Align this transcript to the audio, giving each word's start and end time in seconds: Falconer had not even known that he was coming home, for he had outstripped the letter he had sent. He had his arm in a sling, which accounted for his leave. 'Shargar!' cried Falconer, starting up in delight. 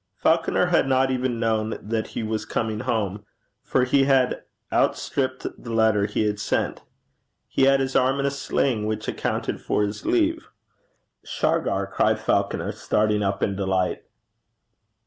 Falconer 0.17 0.65
had 0.65 0.87
not 0.87 1.11
even 1.11 1.39
known 1.39 1.77
that 1.79 2.07
he 2.17 2.23
was 2.23 2.43
coming 2.43 2.79
home, 2.79 3.23
for 3.61 3.83
he 3.83 4.05
had 4.05 4.41
outstripped 4.73 5.45
the 5.59 5.71
letter 5.71 6.07
he 6.07 6.25
had 6.25 6.39
sent. 6.39 6.81
He 7.47 7.65
had 7.65 7.79
his 7.79 7.95
arm 7.95 8.19
in 8.19 8.25
a 8.25 8.31
sling, 8.31 8.87
which 8.87 9.07
accounted 9.07 9.61
for 9.61 9.83
his 9.83 10.03
leave. 10.03 10.47
'Shargar!' 11.23 11.85
cried 11.85 12.19
Falconer, 12.19 12.71
starting 12.71 13.21
up 13.21 13.43
in 13.43 13.55
delight. 13.55 14.01